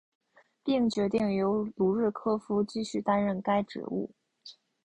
[0.63, 4.09] 并决定由卢日科夫继续担任该职务。